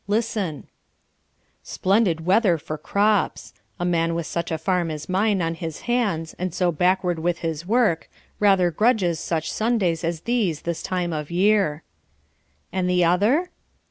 [0.07, 0.65] Listen:
[1.61, 3.53] "Splendid weather for crops.
[3.79, 7.37] A man with such a farm as mine on his hands, and so backward with
[7.45, 8.09] his work,
[8.39, 11.83] rather grudges such Sundays as these this time of year."
[12.73, 13.51] And the other?